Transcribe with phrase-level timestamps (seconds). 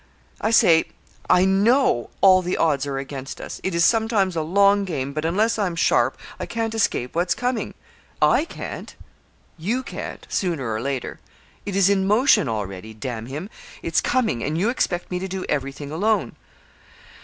[0.41, 0.85] I say
[1.29, 3.61] I know all the odds are against us.
[3.63, 7.75] It is sometimes a long game; but unless I'm sharp, I can't escape what's coming.
[8.19, 8.95] I can't
[9.59, 11.19] you can't sooner or later.
[11.67, 13.47] It is in motion already d him
[13.83, 16.35] it's coming, and you expect me to do everything alone.'